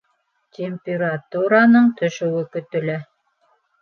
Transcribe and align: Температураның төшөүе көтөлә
Температураның 0.59 1.91
төшөүе 2.01 2.43
көтөлә 2.57 2.97